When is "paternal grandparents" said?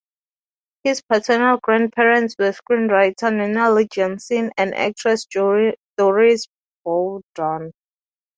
1.03-2.35